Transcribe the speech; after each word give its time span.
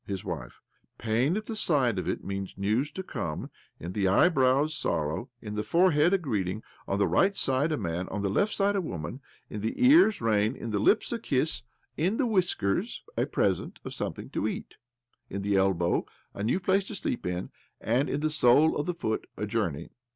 His 0.03 0.25
wife: 0.25 0.61
Pain 0.97 1.37
at 1.37 1.45
the 1.45 1.55
side 1.55 1.99
of 1.99 2.09
it 2.09 2.23
means 2.23 2.57
news 2.57 2.89
to 2.93 3.03
come; 3.03 3.51
in 3.79 3.93
the 3.93 4.07
eyebrows, 4.07 4.75
sorrow; 4.75 5.29
in 5.43 5.53
the 5.53 5.61
forehead, 5.61 6.11
a 6.11 6.17
greeting; 6.17 6.63
on 6.87 6.97
the 6.97 7.07
right 7.07 7.35
side, 7.35 7.71
a 7.71 7.77
man; 7.77 8.09
on 8.09 8.23
the 8.23 8.27
left 8.31 8.51
side, 8.51 8.75
a 8.75 8.81
woman 8.81 9.21
j 9.47 9.53
in 9.57 9.61
the 9.61 9.75
ears, 9.77 10.19
rain; 10.19 10.55
in 10.55 10.71
the 10.71 10.79
lips, 10.79 11.11
a 11.11 11.19
kiss;, 11.19 11.61
in 11.97 12.15
OBLOMOV 12.15 12.17
137. 12.17 12.17
the 12.17 12.33
whiskers, 12.33 13.03
a 13.15 13.25
present 13.27 13.79
of 13.85 13.93
something 13.93 14.31
to 14.31 14.47
eat 14.47 14.73
\ 15.03 15.29
in 15.29 15.43
the 15.43 15.55
elbow, 15.55 16.07
a 16.33 16.41
new 16.41 16.59
place 16.59 16.85
to 16.85 16.95
sleep 16.95 17.27
in; 17.27 17.51
and 17.79 18.09
in 18.09 18.21
the 18.21 18.31
sole 18.31 18.75
of 18.77 18.87
the 18.87 18.95
foot, 18.95 19.27
a 19.37 19.45
journey. 19.45 19.91